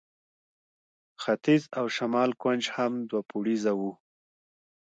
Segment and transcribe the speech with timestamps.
[1.23, 3.91] ختیځ او شمال کونج هم دوه پوړیزه وه.